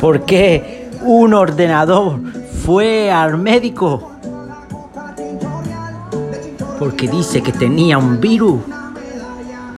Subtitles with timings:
[0.00, 2.20] ¿Por qué un ordenador
[2.64, 4.12] fue al médico?
[6.78, 8.60] Porque dice que tenía un virus.